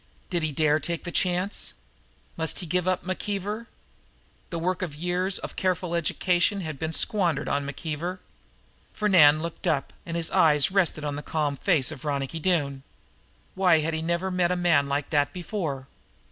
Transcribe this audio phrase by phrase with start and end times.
[0.31, 1.75] Did he dare take the chance?
[2.35, 3.67] Must he give up McKeever?
[4.49, 8.17] The work of years of careful education had been squandered on McKeever.
[8.93, 12.81] Fernand looked up, and his eyes rested on the calm face of Ronicky Doone.
[13.53, 15.85] Why had he never met a man like that before?